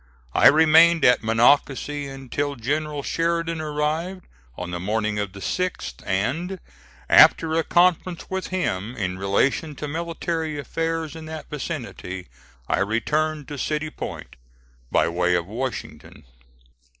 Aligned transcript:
I 0.33 0.47
remained 0.47 1.05
at 1.05 1.21
Monocacy 1.21 2.07
until 2.07 2.55
General 2.55 3.03
Sheridan 3.03 3.61
arrived, 3.61 4.25
on 4.57 4.71
the 4.71 4.79
morning 4.79 5.19
of 5.19 5.33
the 5.33 5.41
6th, 5.41 6.01
and, 6.07 6.59
after 7.07 7.53
a 7.53 7.63
conference 7.63 8.27
with 8.27 8.47
him 8.47 8.95
in 8.97 9.19
relation 9.19 9.75
to 9.75 9.87
military 9.87 10.57
affairs 10.57 11.15
in 11.15 11.25
that 11.27 11.51
vicinity, 11.51 12.29
I 12.67 12.79
returned 12.79 13.47
to 13.49 13.59
City 13.59 13.91
Point 13.91 14.37
by 14.91 15.07
way 15.07 15.35
of 15.35 15.45
Washington. 15.45 16.23